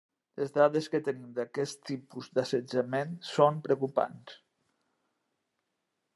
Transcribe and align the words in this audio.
Les 0.41 0.53
dades 0.53 0.87
que 0.93 1.01
tenim 1.07 1.27
d'aquest 1.35 1.83
tipus 1.91 2.31
d'assetjament 2.39 3.13
són 3.35 3.61
preocupants. 3.69 4.43